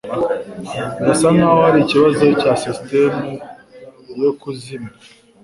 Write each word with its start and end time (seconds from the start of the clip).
Birasa 0.99 1.27
nkaho 1.35 1.57
hari 1.65 1.79
ikibazo 1.81 2.23
cya 2.41 2.51
sisitemu 2.61 3.25
yo 4.21 4.31
kuzimya. 4.39 4.93